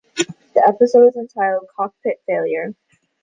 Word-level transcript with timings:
The 0.55 0.63
episode 0.67 1.09
is 1.09 1.15
entitled 1.15 1.67
"Cockpit 1.77 2.23
Failure". 2.25 2.73